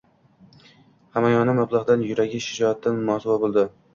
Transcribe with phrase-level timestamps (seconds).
[1.17, 3.67] –hamyoni mablag‘dan, yuragi shijoatdan mosuvo bo‘ldi.